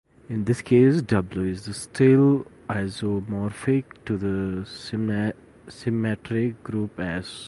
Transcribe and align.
In 0.29 0.45
this 0.45 0.63
case, 0.63 0.99
"W" 1.03 1.43
is 1.43 1.77
still 1.77 2.47
isomorphic 2.67 3.85
to 4.05 4.17
the 4.17 4.65
symmetric 5.69 6.63
group 6.63 6.99
"S". 6.99 7.39